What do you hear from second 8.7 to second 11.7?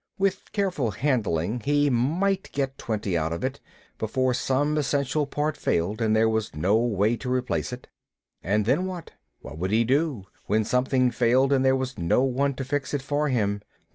what then? What would he do, when something failed and